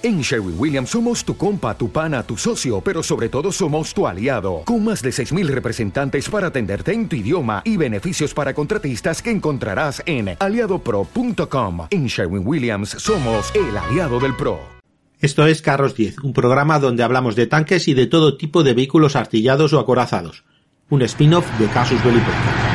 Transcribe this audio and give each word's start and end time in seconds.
En 0.00 0.20
Sherwin 0.20 0.54
Williams 0.56 0.90
somos 0.90 1.24
tu 1.24 1.36
compa, 1.36 1.76
tu 1.76 1.90
pana, 1.90 2.22
tu 2.22 2.36
socio, 2.36 2.80
pero 2.80 3.02
sobre 3.02 3.28
todo 3.28 3.50
somos 3.50 3.92
tu 3.92 4.06
aliado, 4.06 4.62
con 4.64 4.84
más 4.84 5.02
de 5.02 5.10
6.000 5.10 5.48
representantes 5.48 6.28
para 6.28 6.46
atenderte 6.48 6.92
en 6.92 7.08
tu 7.08 7.16
idioma 7.16 7.62
y 7.64 7.76
beneficios 7.76 8.32
para 8.32 8.54
contratistas 8.54 9.20
que 9.20 9.32
encontrarás 9.32 10.00
en 10.06 10.36
aliadopro.com. 10.38 11.88
En 11.90 12.06
Sherwin 12.06 12.46
Williams 12.46 12.90
somos 12.90 13.52
el 13.56 13.76
aliado 13.76 14.20
del 14.20 14.36
PRO. 14.36 14.60
Esto 15.20 15.48
es 15.48 15.62
Carros 15.62 15.96
10, 15.96 16.20
un 16.20 16.32
programa 16.32 16.78
donde 16.78 17.02
hablamos 17.02 17.34
de 17.34 17.48
tanques 17.48 17.88
y 17.88 17.94
de 17.94 18.06
todo 18.06 18.36
tipo 18.36 18.62
de 18.62 18.74
vehículos 18.74 19.16
artillados 19.16 19.72
o 19.72 19.80
acorazados. 19.80 20.44
Un 20.90 21.02
spin-off 21.02 21.44
de 21.58 21.66
Casus 21.66 22.02
Belli 22.04 22.20
Podcast. 22.20 22.67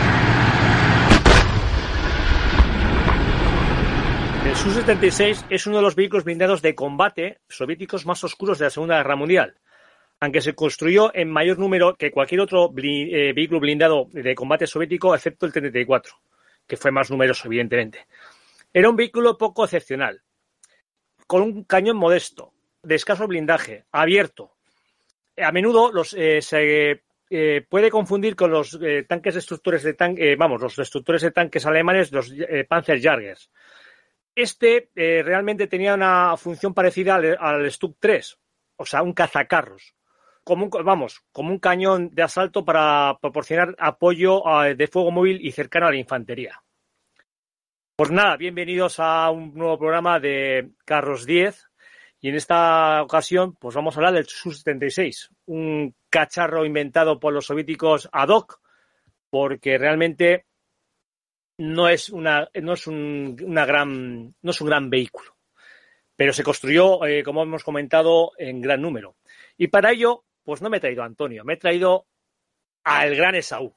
Su-76 4.64 5.46
es 5.50 5.68
uno 5.68 5.78
de 5.78 5.82
los 5.84 5.96
vehículos 5.96 6.24
blindados 6.24 6.62
de 6.62 6.74
combate 6.74 7.40
soviéticos 7.50 8.06
más 8.06 8.24
oscuros 8.24 8.60
de 8.60 8.66
la 8.66 8.70
Segunda 8.70 8.98
Guerra 8.98 9.16
Mundial. 9.18 9.56
Aunque 10.22 10.40
se 10.42 10.56
construyó 10.56 11.14
en 11.14 11.30
mayor 11.30 11.60
número 11.60 11.96
que 11.96 12.12
cualquier 12.12 12.40
otro 12.40 12.74
eh, 12.78 13.34
vehículo 13.36 13.60
blindado 13.60 14.08
de 14.12 14.34
combate 14.36 14.66
soviético, 14.66 15.14
excepto 15.14 15.46
el 15.46 15.52
34, 15.52 16.14
que 16.66 16.78
fue 16.78 16.92
más 16.92 17.12
numeroso, 17.12 17.48
evidentemente. 17.48 18.08
Era 18.72 18.90
un 18.90 18.96
vehículo 18.96 19.38
poco 19.38 19.66
excepcional, 19.66 20.22
con 21.28 21.42
un 21.42 21.64
cañón 21.66 21.98
modesto, 21.98 22.54
de 22.84 22.96
escaso 22.96 23.28
blindaje, 23.28 23.84
abierto. 23.92 24.54
A 25.38 25.52
menudo 25.52 25.92
eh, 26.16 26.42
se 26.42 27.02
eh, 27.30 27.66
puede 27.68 27.90
confundir 27.92 28.36
con 28.38 28.52
los 28.52 28.80
tanques 29.10 29.36
destructores 29.36 29.84
de 29.84 29.94
tan- 29.94 30.16
eh, 30.18 30.38
vamos, 30.38 30.62
los 30.62 30.76
destructores 30.78 31.22
de 31.22 31.32
tanques 31.32 31.66
alemanes, 31.66 32.14
los 32.14 32.34
Panzerjägers. 32.70 33.50
Este 34.36 34.90
eh, 34.96 35.22
realmente 35.24 35.68
tenía 35.68 35.94
una 35.94 36.36
función 36.38 36.74
parecida 36.74 37.16
al, 37.16 37.38
al 37.40 37.72
Stuck 37.72 37.98
3, 38.00 38.40
o 38.78 38.86
sea, 38.86 39.04
un 39.04 39.14
cazacarros. 39.14 39.96
Como 40.44 40.66
un, 40.66 40.72
vamos, 40.84 41.24
como 41.32 41.52
un 41.52 41.60
cañón 41.60 42.10
de 42.12 42.24
asalto 42.24 42.66
para 42.66 43.18
proporcionar 43.22 43.76
apoyo 43.80 44.44
eh, 44.64 44.76
de 44.76 44.88
fuego 44.88 45.12
móvil 45.12 45.40
y 45.46 45.52
cercano 45.52 45.88
a 45.88 45.92
la 45.92 45.98
infantería. 45.98 46.62
Pues 47.96 48.10
nada, 48.10 48.38
bienvenidos 48.38 49.00
a 49.00 49.30
un 49.30 49.54
nuevo 49.54 49.78
programa 49.78 50.20
de 50.20 50.72
Carros 50.84 51.26
10. 51.26 51.70
Y 52.20 52.30
en 52.30 52.36
esta 52.36 53.04
ocasión, 53.04 53.56
pues 53.56 53.76
vamos 53.76 53.96
a 53.96 54.00
hablar 54.00 54.14
del 54.14 54.26
Su-76, 54.26 55.30
un 55.46 55.94
cacharro 56.10 56.66
inventado 56.66 57.20
por 57.20 57.34
los 57.34 57.46
soviéticos 57.46 58.10
ad 58.12 58.30
hoc, 58.30 58.62
porque 59.30 59.78
realmente 59.78 60.46
no 61.64 61.88
es 61.88 62.10
una 62.10 62.50
no 62.62 62.74
es 62.74 62.88
un, 62.88 63.36
una 63.46 63.66
gran 63.66 64.34
no 64.42 64.52
es 64.52 64.62
un 64.62 64.68
gran 64.68 64.90
vehículo 64.90 65.36
pero 66.16 66.32
se 66.34 66.44
construyó 66.44 67.06
eh, 67.06 67.24
como 67.24 67.44
hemos 67.44 67.64
comentado 67.64 68.32
en 68.38 68.62
gran 68.62 68.82
número 68.82 69.16
y 69.58 69.68
para 69.68 69.92
ello 69.92 70.24
pues 70.44 70.62
no 70.62 70.70
me 70.70 70.78
he 70.78 70.80
traído 70.80 71.04
a 71.04 71.06
Antonio 71.06 71.44
me 71.46 71.54
he 71.54 71.58
traído 71.58 72.06
al 72.84 73.16
gran 73.16 73.36
Esaú 73.36 73.74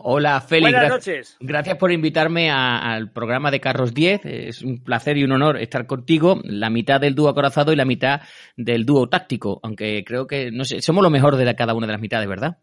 Hola, 0.00 0.40
Félix. 0.40 0.70
buenas 0.70 0.88
noches 0.90 1.36
Gracias 1.40 1.76
por 1.76 1.90
invitarme 1.90 2.50
a- 2.52 2.78
al 2.94 3.10
programa 3.10 3.50
de 3.50 3.58
Carros 3.58 3.92
10. 3.92 4.24
Es 4.26 4.62
un 4.62 4.84
placer 4.84 5.16
y 5.16 5.24
un 5.24 5.32
honor 5.32 5.56
estar 5.56 5.88
contigo. 5.88 6.40
La 6.44 6.70
mitad 6.70 7.00
del 7.00 7.16
dúo 7.16 7.28
acorazado 7.28 7.72
y 7.72 7.76
la 7.76 7.84
mitad 7.84 8.20
del 8.56 8.86
dúo 8.86 9.08
táctico. 9.08 9.58
Aunque 9.64 10.04
creo 10.06 10.28
que, 10.28 10.52
no 10.52 10.62
sé, 10.64 10.82
somos 10.82 11.02
lo 11.02 11.10
mejor 11.10 11.34
de 11.34 11.44
la- 11.44 11.56
cada 11.56 11.74
una 11.74 11.88
de 11.88 11.94
las 11.94 12.00
mitades, 12.00 12.28
¿verdad? 12.28 12.58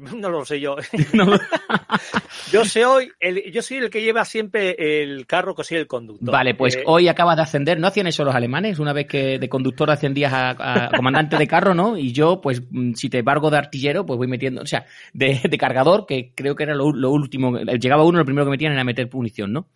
No 0.16 0.30
lo 0.30 0.44
sé 0.44 0.60
yo 0.60 0.76
No. 1.12 1.26
yo 2.52 2.64
soy 2.64 3.10
el 3.20 3.50
yo 3.52 3.62
soy 3.62 3.78
el 3.78 3.90
que 3.90 4.02
lleva 4.02 4.24
siempre 4.24 5.02
el 5.02 5.26
carro 5.26 5.54
que 5.54 5.64
soy 5.64 5.78
el 5.78 5.86
conductor 5.86 6.30
Vale, 6.32 6.54
pues 6.54 6.76
Eh, 6.76 6.82
hoy 6.86 7.08
acabas 7.08 7.36
de 7.36 7.42
ascender. 7.42 7.78
¿No 7.78 7.86
hacían 7.86 8.06
eso 8.06 8.24
los 8.24 8.34
alemanes? 8.34 8.78
Una 8.78 8.92
vez 8.92 9.06
que 9.06 9.38
de 9.38 9.48
conductor 9.48 9.90
ascendías 9.90 10.32
a, 10.32 10.86
a 10.86 10.90
comandante 10.90 11.36
de 11.36 11.46
carro, 11.46 11.74
¿no? 11.74 11.96
Y 11.96 12.12
yo, 12.12 12.40
pues, 12.40 12.62
mm, 12.70 12.94
si 12.94 13.08
te 13.08 13.18
embargo 13.18 13.50
de 13.50 13.58
artillero, 13.58 14.06
pues 14.06 14.16
voy 14.16 14.28
metiendo, 14.28 14.62
o 14.62 14.66
sea, 14.66 14.86
de, 15.12 15.40
de 15.48 15.58
cargador, 15.58 16.06
que 16.06 16.32
creo 16.34 16.54
que 16.54 16.62
era 16.62 16.74
lo, 16.74 16.92
lo 16.92 17.10
último. 17.10 17.58
Llegaba 17.58 18.04
uno, 18.04 18.18
lo 18.18 18.24
primero 18.24 18.46
que 18.46 18.52
metían 18.52 18.72
era 18.72 18.84
meter 18.84 19.08
munición, 19.12 19.52
¿no? 19.52 19.66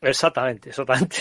Exactamente, 0.00 0.68
exactamente. 0.70 1.16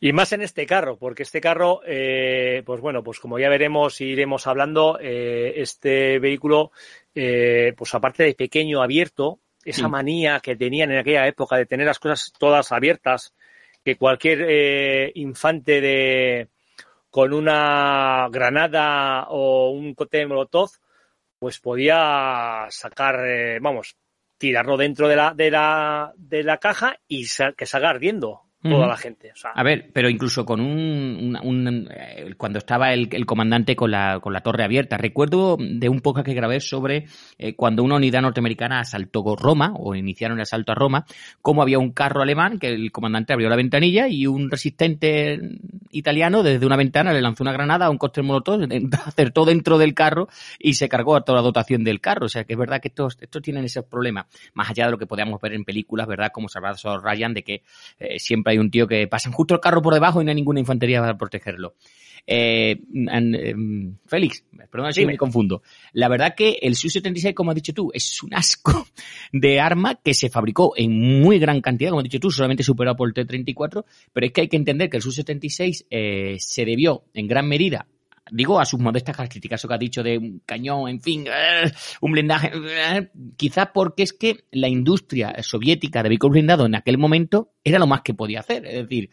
Y 0.00 0.12
más 0.12 0.32
en 0.32 0.42
este 0.42 0.66
carro, 0.66 0.96
porque 0.98 1.24
este 1.24 1.40
carro, 1.40 1.80
eh, 1.86 2.62
pues 2.64 2.80
bueno, 2.80 3.02
pues 3.02 3.18
como 3.18 3.38
ya 3.38 3.48
veremos 3.48 4.00
y 4.00 4.06
iremos 4.06 4.46
hablando, 4.46 4.98
eh, 5.00 5.54
este 5.56 6.18
vehículo, 6.18 6.70
eh, 7.14 7.72
pues 7.76 7.94
aparte 7.94 8.22
de 8.22 8.34
pequeño, 8.34 8.82
abierto, 8.82 9.40
esa 9.64 9.86
Sí. 9.86 9.88
manía 9.90 10.40
que 10.40 10.56
tenían 10.56 10.92
en 10.92 10.98
aquella 10.98 11.26
época 11.26 11.56
de 11.56 11.66
tener 11.66 11.86
las 11.86 11.98
cosas 11.98 12.32
todas 12.38 12.70
abiertas, 12.70 13.34
que 13.84 13.96
cualquier 13.96 14.44
eh, 14.48 15.12
infante 15.14 15.80
de 15.80 16.48
con 17.10 17.32
una 17.32 18.28
granada 18.30 19.26
o 19.28 19.70
un 19.70 19.94
cote 19.94 20.26
molotov, 20.26 20.70
pues 21.38 21.60
podía 21.60 22.66
sacar, 22.70 23.20
eh, 23.26 23.58
vamos, 23.60 23.96
tirarlo 24.44 24.76
dentro 24.76 25.08
de 25.08 25.16
la, 25.16 25.32
de 25.32 25.50
la, 25.50 26.12
de 26.16 26.42
la 26.42 26.58
caja 26.58 26.98
y 27.08 27.24
sa- 27.24 27.52
que 27.54 27.64
salga 27.64 27.88
ardiendo 27.88 28.42
toda 28.70 28.86
la 28.86 28.96
gente. 28.96 29.30
O 29.32 29.36
sea, 29.36 29.50
A 29.50 29.62
ver, 29.62 29.90
pero 29.92 30.08
incluso 30.08 30.44
con 30.44 30.60
un, 30.60 31.36
un- 31.42 31.66
un- 31.66 31.88
eh, 31.90 32.34
cuando 32.36 32.58
estaba 32.58 32.92
el, 32.92 33.08
el 33.12 33.26
comandante 33.26 33.76
con 33.76 33.90
la, 33.90 34.18
con 34.20 34.32
la 34.32 34.40
torre 34.40 34.64
abierta. 34.64 34.96
Recuerdo 34.96 35.56
de 35.60 35.88
un 35.88 36.00
podcast 36.00 36.26
que 36.26 36.34
grabé 36.34 36.60
sobre 36.60 37.06
eh, 37.38 37.54
cuando 37.54 37.82
una 37.82 37.96
unidad 37.96 38.22
norteamericana 38.22 38.80
asaltó 38.80 39.36
Roma 39.36 39.72
o 39.76 39.94
iniciaron 39.94 40.38
el 40.38 40.42
asalto 40.42 40.72
a 40.72 40.74
Roma, 40.74 41.04
cómo 41.42 41.62
había 41.62 41.78
un 41.78 41.92
carro 41.92 42.22
alemán 42.22 42.58
que 42.58 42.68
el 42.68 42.90
comandante 42.92 43.32
abrió 43.32 43.48
la 43.48 43.56
ventanilla 43.56 44.08
y 44.08 44.26
un 44.26 44.50
resistente 44.50 45.38
italiano 45.90 46.42
desde 46.42 46.66
una 46.66 46.76
ventana 46.76 47.12
le 47.12 47.20
lanzó 47.22 47.42
una 47.44 47.52
granada 47.52 47.86
a 47.86 47.90
un 47.90 47.98
cóctel 47.98 48.24
molotov, 48.24 48.60
acertó 49.06 49.44
dentro 49.44 49.78
del 49.78 49.94
carro 49.94 50.28
y 50.58 50.74
se 50.74 50.88
cargó 50.88 51.16
a 51.16 51.20
toda 51.22 51.36
la 51.38 51.42
dotación 51.42 51.84
del 51.84 52.00
carro. 52.00 52.26
O 52.26 52.28
sea 52.28 52.44
que 52.44 52.54
es 52.54 52.58
verdad 52.58 52.80
que 52.80 52.88
estos, 52.88 53.16
estos 53.20 53.42
tienen 53.42 53.64
esos 53.64 53.84
problemas, 53.84 54.26
más 54.54 54.70
allá 54.70 54.86
de 54.86 54.92
lo 54.92 54.98
que 54.98 55.06
podíamos 55.06 55.40
ver 55.40 55.52
en 55.54 55.64
películas, 55.64 56.06
¿verdad? 56.06 56.30
Como 56.32 56.48
Salvador 56.48 57.02
Ryan, 57.04 57.34
de 57.34 57.42
que 57.42 57.62
eh, 57.98 58.18
siempre 58.18 58.52
hay 58.52 58.53
un 58.58 58.70
tío 58.70 58.86
que 58.86 59.06
pasa 59.06 59.30
justo 59.30 59.54
el 59.54 59.60
carro 59.60 59.82
por 59.82 59.94
debajo 59.94 60.20
y 60.20 60.24
no 60.24 60.30
hay 60.30 60.34
ninguna 60.34 60.60
infantería 60.60 61.00
para 61.00 61.16
protegerlo. 61.16 61.74
Eh, 62.26 62.80
em, 63.10 63.96
Félix, 64.06 64.44
perdona 64.70 64.92
si 64.92 65.04
me 65.04 65.16
confundo. 65.16 65.62
La 65.92 66.08
verdad 66.08 66.34
que 66.34 66.58
el 66.62 66.74
Su-76, 66.74 67.34
como 67.34 67.50
has 67.50 67.54
dicho 67.56 67.74
tú, 67.74 67.90
es 67.92 68.22
un 68.22 68.34
asco 68.34 68.86
de 69.32 69.60
arma 69.60 69.96
que 69.96 70.14
se 70.14 70.30
fabricó 70.30 70.72
en 70.76 71.20
muy 71.20 71.38
gran 71.38 71.60
cantidad, 71.60 71.90
como 71.90 72.00
has 72.00 72.04
dicho 72.04 72.20
tú, 72.20 72.30
solamente 72.30 72.62
superado 72.62 72.96
por 72.96 73.08
el 73.08 73.14
T-34, 73.14 73.84
pero 74.12 74.26
es 74.26 74.32
que 74.32 74.40
hay 74.42 74.48
que 74.48 74.56
entender 74.56 74.88
que 74.88 74.96
el 74.96 75.02
Su-76 75.02 75.86
eh, 75.90 76.36
se 76.38 76.64
debió 76.64 77.04
en 77.12 77.28
gran 77.28 77.46
medida 77.46 77.86
digo 78.30 78.58
a 78.58 78.64
sus 78.64 78.80
modestas 78.80 79.16
características, 79.16 79.60
eso 79.60 79.68
que 79.68 79.74
ha 79.74 79.78
dicho 79.78 80.02
de 80.02 80.18
un 80.18 80.42
cañón, 80.44 80.88
en 80.88 81.00
fin, 81.00 81.26
eh, 81.26 81.70
un 82.00 82.12
blindaje, 82.12 82.52
eh, 82.54 83.10
quizás 83.36 83.68
porque 83.72 84.02
es 84.02 84.12
que 84.12 84.44
la 84.50 84.68
industria 84.68 85.34
soviética 85.42 86.02
de 86.02 86.08
vehículos 86.08 86.32
blindados 86.32 86.66
en 86.66 86.74
aquel 86.74 86.98
momento 86.98 87.52
era 87.62 87.78
lo 87.78 87.86
más 87.86 88.02
que 88.02 88.14
podía 88.14 88.40
hacer, 88.40 88.66
es 88.66 88.82
decir, 88.82 89.10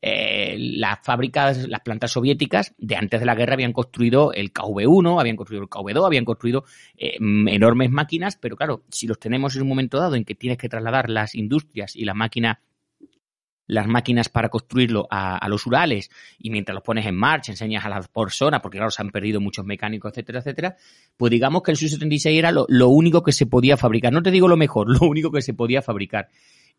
eh, 0.00 0.56
las 0.58 0.98
fábricas, 1.02 1.66
las 1.66 1.80
plantas 1.80 2.12
soviéticas 2.12 2.74
de 2.76 2.96
antes 2.96 3.20
de 3.20 3.26
la 3.26 3.34
guerra 3.34 3.54
habían 3.54 3.72
construido 3.72 4.32
el 4.32 4.52
KV-1, 4.52 5.18
habían 5.18 5.36
construido 5.36 5.62
el 5.62 5.70
KV-2, 5.70 6.06
habían 6.06 6.26
construido 6.26 6.64
enormes 6.98 7.90
máquinas, 7.90 8.36
pero 8.36 8.56
claro, 8.56 8.84
si 8.90 9.06
los 9.06 9.18
tenemos 9.18 9.56
en 9.56 9.62
un 9.62 9.68
momento 9.68 9.98
dado 9.98 10.14
en 10.14 10.24
que 10.24 10.34
tienes 10.34 10.58
que 10.58 10.68
trasladar 10.68 11.08
las 11.08 11.34
industrias 11.34 11.96
y 11.96 12.04
las 12.04 12.14
máquinas 12.14 12.58
las 13.66 13.86
máquinas 13.86 14.28
para 14.28 14.48
construirlo 14.48 15.06
a, 15.10 15.46
los 15.48 15.66
Urales 15.66 16.10
y 16.38 16.50
mientras 16.50 16.74
los 16.74 16.82
pones 16.82 17.06
en 17.06 17.14
marcha 17.14 17.52
enseñas 17.52 17.84
a 17.84 17.88
las 17.88 18.08
personas, 18.08 18.60
porque 18.60 18.78
claro, 18.78 18.90
se 18.90 19.02
han 19.02 19.10
perdido 19.10 19.40
muchos 19.40 19.64
mecánicos, 19.64 20.12
etcétera, 20.12 20.40
etcétera, 20.40 20.76
pues 21.16 21.30
digamos 21.30 21.62
que 21.62 21.70
el 21.70 21.76
Su-76 21.76 22.36
era 22.36 22.52
lo, 22.52 22.66
lo 22.68 22.88
único 22.88 23.22
que 23.22 23.32
se 23.32 23.46
podía 23.46 23.76
fabricar. 23.76 24.12
No 24.12 24.22
te 24.22 24.30
digo 24.30 24.48
lo 24.48 24.56
mejor, 24.56 24.88
lo 25.00 25.06
único 25.06 25.30
que 25.30 25.42
se 25.42 25.54
podía 25.54 25.82
fabricar. 25.82 26.28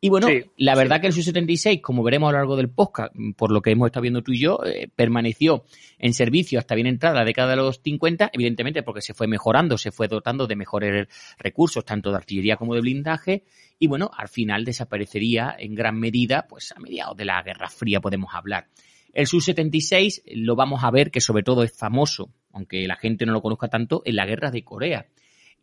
Y 0.05 0.09
bueno, 0.09 0.27
Sí, 0.27 0.43
la 0.57 0.75
verdad 0.75 0.97
sí. 0.97 1.01
que 1.01 1.07
el 1.07 1.13
Su-76, 1.13 1.81
como 1.81 2.03
veremos 2.03 2.29
a 2.29 2.33
lo 2.33 2.38
largo 2.38 2.55
del 2.57 2.69
podcast, 2.69 3.11
por 3.35 3.49
lo 3.49 3.63
que 3.63 3.71
hemos 3.71 3.88
estado 3.88 4.03
viendo 4.03 4.21
tú 4.21 4.33
y 4.33 4.39
yo, 4.39 4.59
eh, 4.63 4.88
permaneció 4.95 5.66
en 5.97 6.13
servicio 6.13 6.59
hasta 6.59 6.75
bien 6.75 6.85
entrada 6.85 7.16
la 7.16 7.25
década 7.25 7.49
de 7.49 7.55
los 7.55 7.81
50, 7.81 8.29
evidentemente 8.31 8.84
porque 8.84 9.02
se 9.02 9.16
fue 9.16 9.25
mejorando, 9.25 9.79
se 9.79 9.91
fue 9.91 10.07
dotando 10.07 10.46
de 10.46 10.55
mejores 10.55 11.07
recursos, 11.40 11.84
tanto 11.85 12.11
de 12.11 12.17
artillería 12.17 12.55
como 12.55 12.75
de 12.75 12.81
blindaje, 12.81 13.46
y 13.79 13.87
bueno, 13.87 14.11
al 14.16 14.28
final 14.28 14.63
desaparecería 14.63 15.55
en 15.57 15.73
gran 15.73 15.99
medida, 15.99 16.46
pues 16.47 16.72
a 16.72 16.79
mediados 16.79 17.17
de 17.17 17.25
la 17.25 17.41
Guerra 17.41 17.67
Fría 17.67 17.99
podemos 17.99 18.29
hablar. 18.35 18.67
El 19.11 19.25
Su-76 19.25 20.22
lo 20.35 20.55
vamos 20.55 20.84
a 20.84 20.91
ver 20.91 21.09
que 21.09 21.19
sobre 21.19 21.41
todo 21.41 21.63
es 21.63 21.75
famoso, 21.75 22.29
aunque 22.53 22.87
la 22.87 22.96
gente 22.96 23.25
no 23.25 23.34
lo 23.34 23.41
conozca 23.41 23.69
tanto, 23.69 24.03
en 24.05 24.17
la 24.17 24.28
Guerra 24.28 24.51
de 24.51 24.63
Corea. 24.63 25.08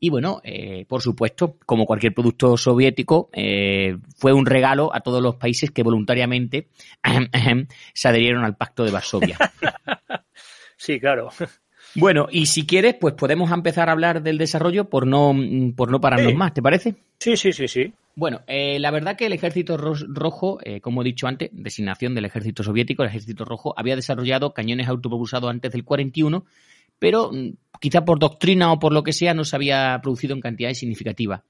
Y 0.04 0.10
bueno, 0.10 0.40
eh, 0.42 0.84
por 0.88 1.00
supuesto, 1.00 1.58
como 1.64 1.86
cualquier 1.86 2.12
producto 2.12 2.56
soviético, 2.56 3.30
eh, 3.32 3.96
fue 4.16 4.32
un 4.32 4.46
regalo 4.46 4.92
a 4.92 4.98
todos 4.98 5.22
los 5.22 5.36
países 5.36 5.70
que 5.70 5.84
voluntariamente 5.84 6.66
se 7.94 8.08
adherieron 8.08 8.44
al 8.44 8.56
Pacto 8.56 8.84
de 8.84 8.90
Varsovia. 8.90 9.38
sí, 10.76 10.98
claro. 10.98 11.28
bueno, 11.94 12.26
y 12.32 12.46
si 12.46 12.66
quieres, 12.66 12.96
pues 13.00 13.14
podemos 13.14 13.52
empezar 13.52 13.88
a 13.88 13.92
hablar 13.92 14.24
del 14.24 14.38
desarrollo 14.38 14.90
por 14.90 15.06
no, 15.06 15.36
por 15.76 15.92
no 15.92 16.00
pararnos 16.00 16.32
Sí. 16.32 16.36
más, 16.36 16.52
¿te 16.52 16.62
parece? 16.62 16.96
Sí, 17.20 17.36
sí, 17.36 17.52
sí, 17.52 17.68
sí. 17.68 17.92
Bueno, 18.16 18.40
eh, 18.48 18.80
la 18.80 18.90
verdad 18.90 19.14
que 19.16 19.26
el 19.26 19.32
ejército 19.32 19.76
rojo, 19.76 20.58
eh, 20.64 20.80
como 20.80 21.02
he 21.02 21.04
dicho 21.04 21.28
antes, 21.28 21.48
designación 21.52 22.16
del 22.16 22.24
ejército 22.24 22.64
soviético, 22.64 23.04
el 23.04 23.10
ejército 23.10 23.44
rojo 23.44 23.72
había 23.76 23.94
desarrollado 23.94 24.52
cañones 24.52 24.88
autopropulsados 24.88 25.48
antes 25.48 25.70
del 25.70 25.84
41, 25.84 26.44
pero 27.02 27.32
mm, 27.32 27.54
quizá 27.80 28.04
por 28.04 28.20
doctrina 28.20 28.72
o 28.72 28.78
por 28.78 28.92
lo 28.92 29.02
que 29.02 29.12
sea 29.12 29.34
no 29.34 29.42
se 29.42 29.56
había 29.56 29.98
producido 30.00 30.34
en 30.34 30.40
cantidades 30.40 30.78
significativas. 30.78 31.40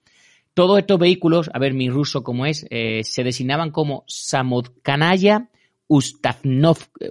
Todos 0.54 0.78
estos 0.78 0.98
vehículos, 0.98 1.50
a 1.52 1.58
ver 1.58 1.74
mi 1.74 1.90
ruso 1.90 2.24
como 2.24 2.46
es, 2.46 2.64
eh, 2.70 3.02
se 3.04 3.22
designaban 3.22 3.70
como 3.70 4.02
Samodkanaya 4.06 5.50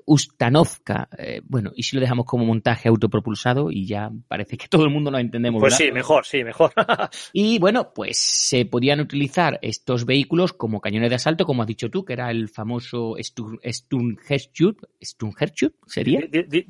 Ustanovka. 0.06 1.10
Eh, 1.18 1.42
bueno, 1.44 1.72
y 1.75 1.83
si 1.83 1.95
lo 1.95 2.01
dejamos 2.01 2.25
como 2.25 2.45
montaje 2.45 2.89
autopropulsado 2.89 3.69
y 3.72 3.86
ya 3.86 4.10
parece 4.28 4.57
que 4.57 4.68
todo 4.69 4.83
el 4.83 4.89
mundo 4.89 5.12
lo 5.12 5.19
entendemos. 5.19 5.60
Pues 5.60 5.75
sí, 5.75 5.92
mejor, 5.92 6.25
sí, 6.25 6.44
mejor. 6.44 6.72
y 7.33 7.60
bueno, 7.60 7.94
pues 7.94 8.18
se 8.18 8.66
podían 8.66 9.00
utilizar 9.00 9.60
estos 9.62 10.06
vehículos 10.06 10.54
como 10.54 10.81
cañones 10.81 11.10
de 11.10 11.16
asalto, 11.16 11.45
como 11.45 11.62
has 11.62 11.68
dicho 11.68 11.89
tú, 11.89 12.04
que 12.04 12.13
era 12.13 12.31
el 12.31 12.50
famoso 12.50 13.16
Sturmgeschütz. 13.19 14.88
Sturmgeschütz 15.01 15.75
sería. 15.86 16.22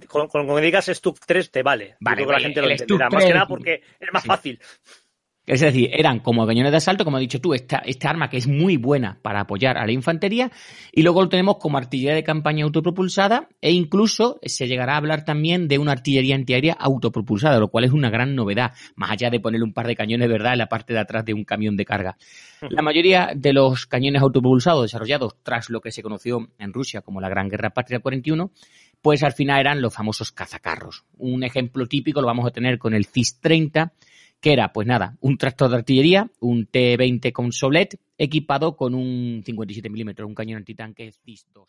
con, 0.07 0.27
que 0.29 0.61
digas 0.61 0.87
Stuk 0.87 1.17
3 1.25 1.51
te 1.51 1.63
vale. 1.63 1.95
Vale, 1.99 2.25
la 2.25 2.39
gente 2.39 2.61
lo 2.61 2.69
entenderá. 2.69 3.09
Más 3.09 3.25
que 3.25 3.33
nada 3.33 3.47
porque 3.47 3.81
es 3.99 4.13
más 4.13 4.25
fácil. 4.25 4.59
Es 5.51 5.59
decir, 5.59 5.89
eran 5.92 6.19
como 6.19 6.48
cañones 6.48 6.71
de 6.71 6.77
asalto, 6.77 7.03
como 7.03 7.18
has 7.18 7.21
dicho 7.21 7.42
tú, 7.42 7.53
esta, 7.53 7.80
esta 7.80 8.09
arma 8.09 8.30
que 8.30 8.38
es 8.38 8.48
muy 8.48 8.77
buena 8.77 9.19
para 9.21 9.42
apoyar 9.42 9.77
a 9.77 9.86
la 9.86 9.92
infantería, 9.92 10.50
y 10.94 11.01
luego 11.01 11.21
lo 11.24 11.27
tenemos 11.27 11.57
como 11.57 11.77
artillería 11.77 12.15
de 12.15 12.24
campaña 12.24 12.63
autopropulsada, 12.63 13.50
e 13.59 13.74
incluso 13.74 14.39
se 14.44 14.69
llegará 14.69 14.94
a 14.94 14.98
hablar 14.98 15.25
también 15.25 15.68
de 15.68 15.77
una 15.77 15.92
artillería 15.92 16.36
antiaérea 16.36 16.71
autopropulsada, 16.80 17.59
lo 17.59 17.68
cual 17.68 17.83
es 17.83 17.92
una 17.92 18.09
gran 18.09 18.33
novedad, 18.33 18.71
más 18.95 19.12
allá 19.12 19.30
de 19.30 19.42
poner 19.42 19.62
un 19.62 19.74
par 19.74 19.88
de 19.88 19.98
cañones, 19.98 20.30
¿verdad?, 20.30 20.53
en 20.53 20.59
la 20.59 20.68
parte 20.68 20.94
de 20.94 21.00
atrás 21.00 21.25
de 21.25 21.33
un 21.33 21.44
camión 21.44 21.75
de 21.75 21.83
carga. 21.83 22.15
La 22.69 22.81
mayoría 22.81 23.33
de 23.36 23.51
los 23.51 23.88
cañones 23.88 24.21
autopropulsados 24.21 24.83
desarrollados 24.83 25.36
tras 25.44 25.69
lo 25.69 25.81
que 25.81 25.92
se 25.92 26.01
conoció 26.01 26.48
en 26.59 26.71
Rusia 26.71 27.01
como 27.01 27.19
la 27.19 27.27
Gran 27.27 27.50
Guerra 27.50 27.71
Patria 27.71 28.00
41, 28.00 28.51
pues 29.01 29.21
al 29.21 29.33
final 29.33 29.59
eran 29.59 29.81
los 29.81 29.94
famosos 29.94 30.31
cazacarros. 30.31 31.03
Un 31.18 31.44
ejemplo 31.44 31.88
típico 31.88 32.21
lo 32.21 32.27
vamos 32.27 32.48
a 32.48 32.51
tener 32.51 32.77
con 32.77 32.94
el 32.94 33.06
CIS-30, 33.06 33.92
que 34.41 34.53
era, 34.53 34.73
pues 34.73 34.88
nada, 34.88 35.15
un 35.21 35.38
tractor 35.38 35.69
de 35.69 35.77
artillería, 35.77 36.29
un 36.39 36.65
T-20 36.65 37.31
con 37.31 37.51
Solet, 37.51 37.97
equipado 38.17 38.75
con 38.75 38.95
un 38.95 39.43
57 39.45 39.89
milímetros, 39.89 40.27
un 40.27 40.35
cañón 40.35 40.57
antitanque 40.57 41.13
CIS-2. 41.25 41.67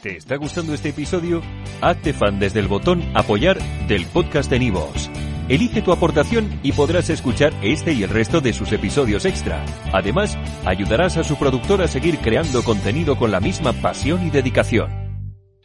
¿Te 0.00 0.16
está 0.16 0.36
gustando 0.36 0.72
este 0.72 0.90
episodio? 0.90 1.42
Hazte 1.82 2.14
fan 2.14 2.38
desde 2.38 2.60
el 2.60 2.68
botón 2.68 3.02
Apoyar 3.14 3.58
del 3.86 4.06
podcast 4.06 4.48
de 4.50 4.60
Nivos. 4.60 5.10
Elige 5.48 5.82
tu 5.82 5.92
aportación 5.92 6.60
y 6.62 6.72
podrás 6.72 7.10
escuchar 7.10 7.52
este 7.62 7.92
y 7.92 8.04
el 8.04 8.08
resto 8.08 8.40
de 8.40 8.52
sus 8.52 8.72
episodios 8.72 9.24
extra. 9.26 9.64
Además, 9.92 10.38
ayudarás 10.64 11.16
a 11.16 11.24
su 11.24 11.36
productor 11.36 11.82
a 11.82 11.88
seguir 11.88 12.18
creando 12.18 12.62
contenido 12.62 13.18
con 13.18 13.32
la 13.32 13.40
misma 13.40 13.72
pasión 13.72 14.24
y 14.24 14.30
dedicación. 14.30 14.99